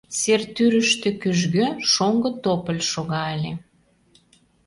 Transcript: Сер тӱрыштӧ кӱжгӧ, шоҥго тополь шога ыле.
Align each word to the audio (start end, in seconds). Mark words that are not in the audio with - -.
Сер 0.19 0.41
тӱрыштӧ 0.55 1.09
кӱжгӧ, 1.21 1.67
шоҥго 1.91 2.29
тополь 2.43 2.83
шога 2.91 3.23
ыле. 3.35 3.51